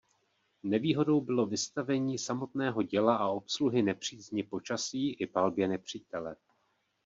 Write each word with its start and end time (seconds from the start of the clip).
Nevýhodou 0.63 1.21
bylo 1.21 1.45
vystavení 1.45 2.17
samotného 2.19 2.81
děla 2.83 3.15
a 3.15 3.27
obsluhy 3.27 3.81
nepřízni 3.81 4.43
počasí 4.43 5.13
i 5.13 5.27
palbě 5.27 5.67
nepřítele. 5.67 6.35